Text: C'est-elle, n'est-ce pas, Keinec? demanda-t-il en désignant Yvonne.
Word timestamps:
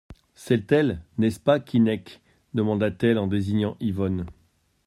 C'est-elle, 0.33 1.03
n'est-ce 1.19 1.39
pas, 1.39 1.59
Keinec? 1.59 2.21
demanda-t-il 2.55 3.19
en 3.19 3.27
désignant 3.27 3.77
Yvonne. 3.79 4.25